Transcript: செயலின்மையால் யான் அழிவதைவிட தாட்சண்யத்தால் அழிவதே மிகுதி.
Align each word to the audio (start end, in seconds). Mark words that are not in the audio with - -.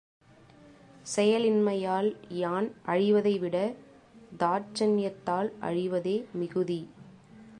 செயலின்மையால் 1.15 2.09
யான் 2.29 2.69
அழிவதைவிட 2.85 3.57
தாட்சண்யத்தால் 4.39 5.51
அழிவதே 5.61 6.17
மிகுதி. 6.33 6.81